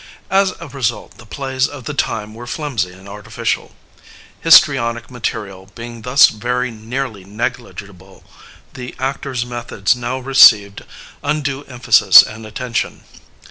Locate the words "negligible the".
7.23-8.95